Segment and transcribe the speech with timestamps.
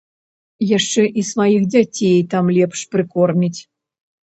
[0.77, 3.57] Яшчэ і сваіх дзяцей там лепш прыкорміць.